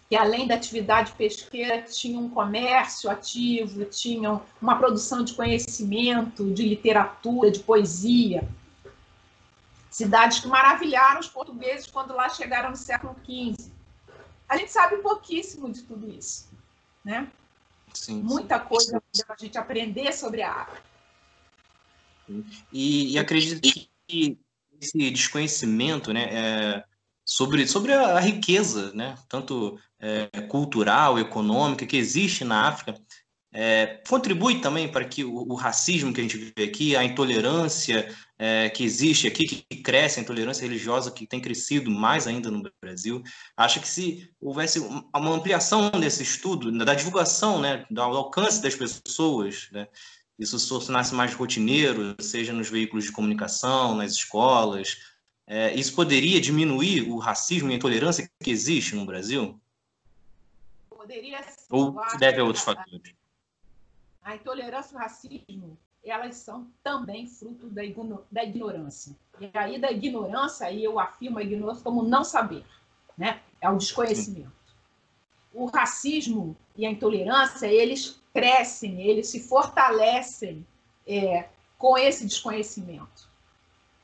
[0.07, 6.63] que além da atividade pesqueira tinham um comércio ativo, tinham uma produção de conhecimento, de
[6.63, 8.47] literatura, de poesia.
[9.89, 13.69] Cidades que maravilharam os portugueses quando lá chegaram no século XV.
[14.47, 16.47] A gente sabe pouquíssimo de tudo isso,
[17.03, 17.27] né?
[17.93, 18.65] Sim, Muita sim.
[18.67, 20.90] coisa para a gente aprender sobre a África.
[22.71, 23.61] E, e acredito
[24.07, 24.39] que
[24.79, 26.83] esse desconhecimento né, é,
[27.23, 32.95] sobre, sobre a, a, riqueza, né, tanto é, cultural, econômica, que existe na África,
[33.53, 38.07] é, contribui também para que o, o, racismo que a gente vê aqui, a intolerância
[38.39, 42.63] é, que existe aqui, que cresce, a intolerância religiosa que tem crescido mais ainda no
[42.81, 43.21] Brasil.
[43.57, 49.67] Acho que se houvesse uma ampliação desse estudo, da divulgação, né, do alcance das pessoas,
[49.71, 49.87] né,
[50.41, 54.97] isso se tornasse mais rotineiro, seja nos veículos de comunicação, nas escolas,
[55.45, 59.59] é, isso poderia diminuir o racismo e a intolerância que existe no Brasil?
[60.89, 61.65] Poderia sim.
[61.69, 63.13] Ou deve a outros fatores?
[64.23, 67.83] A intolerância e o racismo, elas são também fruto da,
[68.31, 69.15] da ignorância.
[69.39, 72.65] E aí, da ignorância, aí eu afirmo a ignorância como não saber,
[73.15, 73.41] né?
[73.59, 74.49] É o desconhecimento.
[74.49, 74.60] Sim.
[75.53, 80.65] O racismo e a intolerância, eles crescem, eles se fortalecem
[81.05, 81.45] é,
[81.77, 83.27] com esse desconhecimento.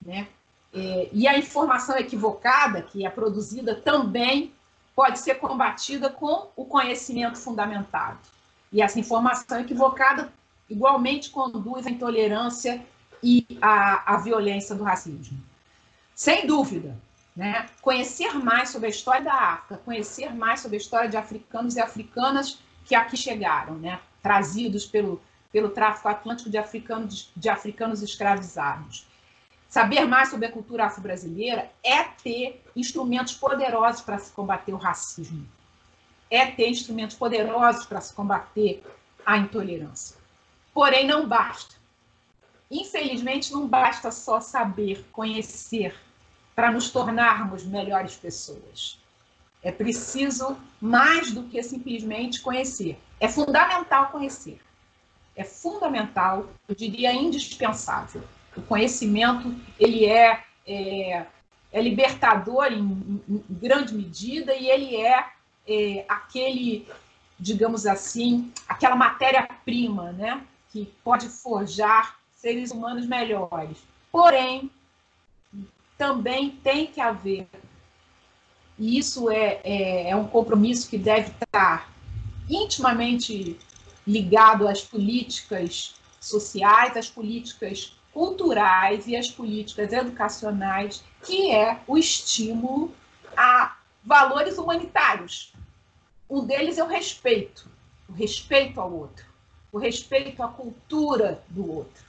[0.02, 0.28] Né?
[0.74, 4.52] É, e a informação equivocada, que é produzida também,
[4.96, 8.20] pode ser combatida com o conhecimento fundamentado.
[8.72, 10.34] E essa informação equivocada
[10.70, 12.84] igualmente conduz à intolerância
[13.24, 15.38] e à, à violência do racismo.
[16.14, 16.98] Sem dúvida,
[17.38, 17.68] né?
[17.84, 21.80] conhecer mais sobre a história da África, conhecer mais sobre a história de africanos e
[21.80, 24.00] africanas que aqui chegaram, né?
[24.24, 25.22] trazidos pelo,
[25.52, 29.06] pelo tráfico atlântico de africanos, de africanos escravizados.
[29.70, 35.48] Saber mais sobre a cultura afro-brasileira é ter instrumentos poderosos para se combater o racismo.
[36.32, 38.84] É ter instrumentos poderosos para se combater
[39.24, 40.18] a intolerância.
[40.74, 41.76] Porém, não basta.
[42.72, 45.96] Infelizmente, não basta só saber, conhecer,
[46.58, 48.98] para nos tornarmos melhores pessoas.
[49.62, 52.98] É preciso mais do que simplesmente conhecer.
[53.20, 54.60] É fundamental conhecer.
[55.36, 58.24] É fundamental, eu diria indispensável.
[58.56, 61.28] O conhecimento ele é, é,
[61.72, 65.28] é libertador em, em, grande medida e ele é,
[65.68, 66.88] é aquele,
[67.40, 70.42] digamos assim, aquela matéria-prima, né,
[70.72, 73.78] que pode forjar seres humanos melhores.
[74.12, 74.72] Porém,
[75.98, 77.48] também tem que haver,
[78.78, 81.92] e isso é, é, é um compromisso que deve estar
[82.48, 83.60] intimamente
[84.06, 92.94] ligado às políticas sociais, às políticas culturais e as políticas educacionais, que é o estímulo
[93.36, 95.54] a valores humanitários.
[96.30, 97.70] Um deles é o respeito,
[98.08, 99.26] o respeito ao outro,
[99.72, 102.04] o respeito à cultura do outro,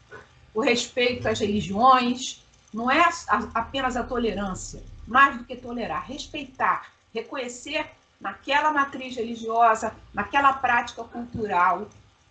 [0.55, 3.09] o respeito às religiões, não é
[3.55, 7.91] apenas a tolerância, mais do que tolerar, respeitar, reconhecer
[8.21, 11.89] naquela matriz religiosa, naquela prática cultural,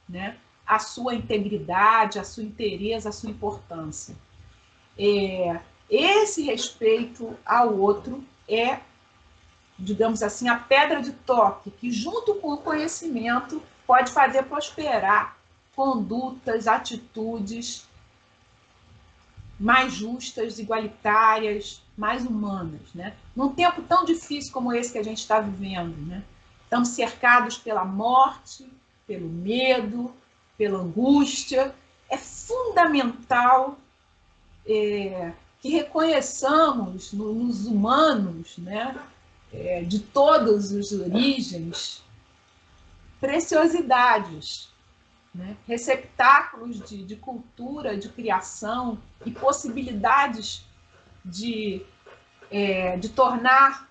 [0.07, 0.37] né?
[0.65, 4.15] a sua integridade, a sua interesse, a sua importância.
[4.97, 5.59] É,
[5.89, 8.79] esse respeito ao outro é,
[9.79, 15.37] digamos assim, a pedra de toque que, junto com o conhecimento, pode fazer prosperar
[15.75, 17.87] condutas, atitudes
[19.59, 22.93] mais justas, igualitárias, mais humanas.
[22.93, 23.13] Né?
[23.35, 26.23] Num tempo tão difícil como esse que a gente está vivendo, né?
[26.63, 28.69] estamos cercados pela morte,
[29.07, 30.13] pelo medo,
[30.57, 31.73] pela angústia.
[32.09, 33.77] É fundamental
[34.65, 35.31] é,
[35.61, 38.95] que reconheçamos no, nos humanos, né,
[39.51, 42.03] é, de todas as origens,
[43.19, 44.69] preciosidades,
[45.37, 50.65] né, receptáculos de, de cultura, de criação e possibilidades
[51.23, 51.85] de,
[52.49, 53.87] é, de tornar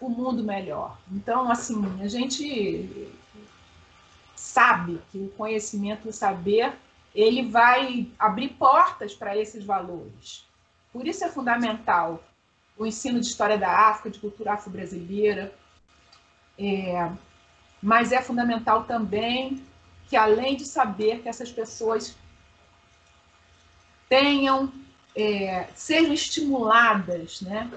[0.00, 0.98] o mundo melhor.
[1.12, 3.12] Então, assim, a gente
[4.34, 6.72] sabe que o conhecimento, o saber,
[7.14, 10.44] ele vai abrir portas para esses valores.
[10.90, 12.24] Por isso é fundamental
[12.78, 15.54] o ensino de história da África, de cultura afro-brasileira,
[16.58, 17.10] é,
[17.82, 19.62] mas é fundamental também
[20.12, 22.14] que, além de saber que essas pessoas
[24.10, 24.70] tenham,
[25.16, 27.70] é, sejam estimuladas né,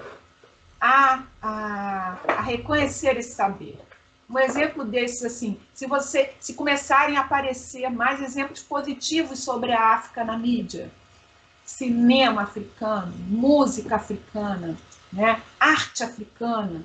[0.78, 3.80] a, a, a reconhecer esse saber.
[4.28, 9.94] Um exemplo desses, assim, se você se começarem a aparecer mais exemplos positivos sobre a
[9.94, 10.90] África na mídia,
[11.64, 14.76] cinema africano, música africana,
[15.10, 16.84] né, arte africana,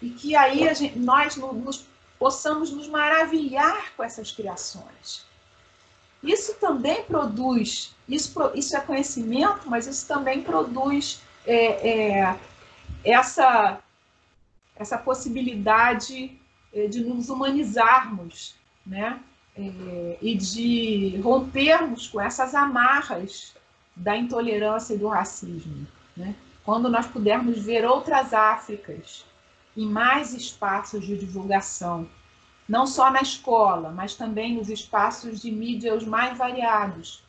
[0.00, 1.84] e que aí gente, nós nos,
[2.22, 5.26] possamos nos maravilhar com essas criações.
[6.22, 12.38] Isso também produz, isso, isso é conhecimento, mas isso também produz é, é,
[13.04, 13.80] essa,
[14.76, 16.38] essa possibilidade
[16.72, 18.54] é, de nos humanizarmos,
[18.86, 19.18] né?
[19.56, 23.52] É, e de rompermos com essas amarras
[23.96, 25.88] da intolerância e do racismo.
[26.16, 26.36] Né?
[26.64, 29.24] Quando nós pudermos ver outras Áfricas
[29.76, 32.08] em mais espaços de divulgação,
[32.68, 37.24] não só na escola, mas também nos espaços de mídia os mais variados.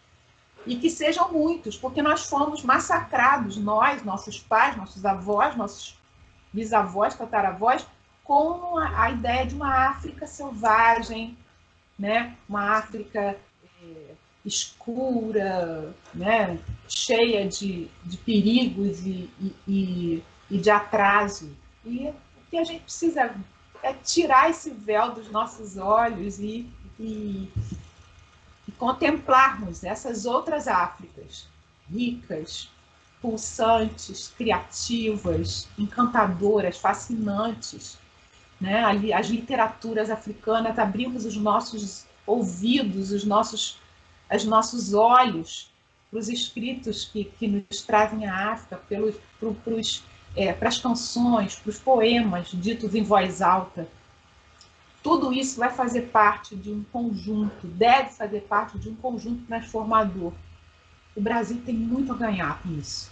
[0.65, 5.97] E que sejam muitos, porque nós fomos massacrados, nós, nossos pais, nossos avós, nossos
[6.53, 7.85] bisavós, tataravós,
[8.23, 11.37] com a, ideia de uma África selvagem,
[11.99, 12.37] né?
[12.47, 13.37] uma África
[13.81, 14.13] é,
[14.45, 16.57] escura, né?
[16.87, 19.29] cheia de, de perigos e,
[19.67, 21.51] e, e de atraso.
[21.85, 22.13] E
[22.53, 23.35] que a gente precisa
[23.81, 27.49] é tirar esse véu dos nossos olhos e, e,
[28.67, 31.47] e contemplarmos essas outras Áfricas
[31.91, 32.69] ricas,
[33.19, 37.97] pulsantes, criativas, encantadoras, fascinantes,
[38.61, 38.83] né?
[39.15, 43.79] as literaturas africanas, abrimos os nossos ouvidos, os nossos,
[44.31, 45.71] os nossos olhos
[46.11, 49.15] para os escritos que, que nos trazem a África, pelos,
[50.35, 53.87] é, para as canções, para os poemas ditos em voz alta.
[55.01, 60.31] tudo isso vai fazer parte de um conjunto, deve fazer parte de um conjunto transformador.
[61.15, 63.11] O Brasil tem muito a ganhar com isso.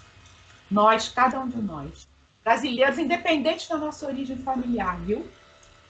[0.69, 2.07] Nós, cada um de nós,
[2.43, 5.27] brasileiros, independente da nossa origem familiar, viu?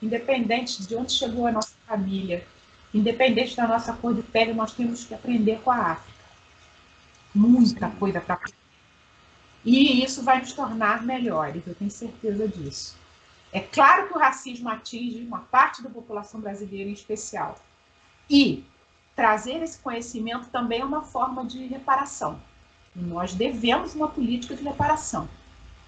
[0.02, 2.44] Independente de onde chegou a nossa família,
[2.92, 6.18] independente da nossa cor de pele, nós temos que aprender com a África.
[7.32, 8.61] Muita coisa para aprender.
[9.64, 12.96] E isso vai nos tornar melhores, eu tenho certeza disso.
[13.52, 17.58] É claro que o racismo atinge uma parte da população brasileira em especial.
[18.28, 18.64] E
[19.14, 22.40] trazer esse conhecimento também é uma forma de reparação.
[22.96, 25.28] E nós devemos uma política de reparação.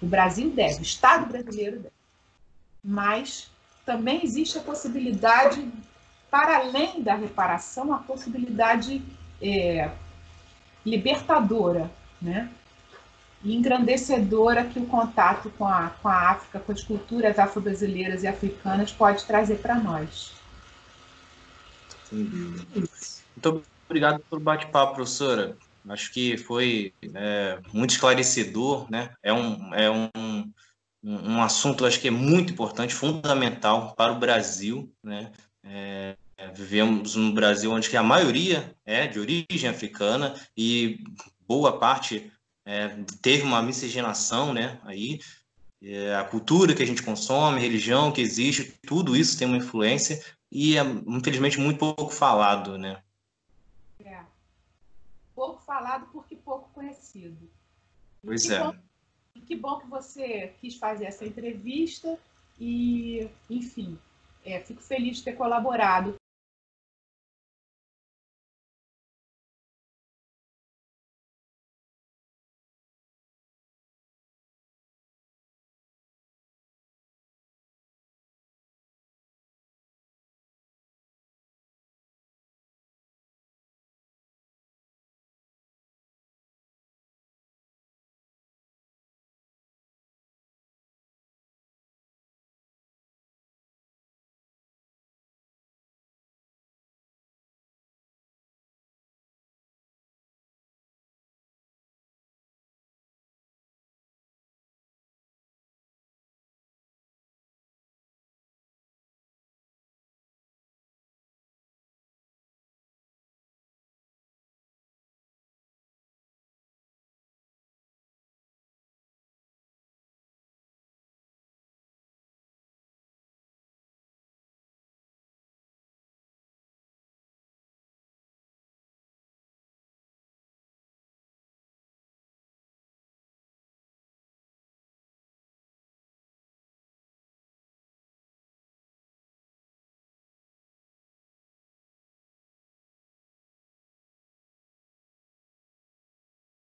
[0.01, 1.95] O Brasil deve, o Estado brasileiro deve.
[2.83, 3.49] Mas
[3.85, 5.67] também existe a possibilidade,
[6.29, 9.01] para além da reparação, a possibilidade
[9.41, 9.89] é,
[10.85, 12.51] libertadora, né?
[13.45, 18.27] E engrandecedora que o contato com a, com a África, com as culturas afro-brasileiras e
[18.27, 20.31] africanas pode trazer para nós.
[22.11, 25.55] Muito obrigado pelo bate-papo, professora.
[25.87, 29.11] Acho que foi é, muito esclarecedor, né?
[29.21, 30.51] É um, é um,
[31.03, 35.31] um assunto, acho que é muito importante, fundamental para o Brasil, né?
[35.63, 36.15] É,
[36.55, 41.03] vivemos no Brasil onde a maioria é de origem africana e
[41.47, 42.31] boa parte
[42.65, 42.89] é,
[43.21, 44.79] teve uma miscigenação, né?
[44.83, 45.19] Aí
[45.81, 49.57] é, a cultura que a gente consome, a religião que existe, tudo isso tem uma
[49.57, 53.01] influência e é infelizmente muito pouco falado, né?
[54.03, 54.19] É.
[55.35, 57.49] Pouco falado porque pouco conhecido.
[58.23, 58.59] Pois é.
[58.59, 58.75] Bom,
[59.45, 62.17] que bom que você quis fazer essa entrevista
[62.59, 63.99] e, enfim,
[64.43, 66.15] é, fico feliz de ter colaborado.